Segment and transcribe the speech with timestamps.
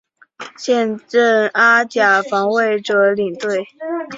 [0.57, 3.67] 现任阿甲防卫者领队。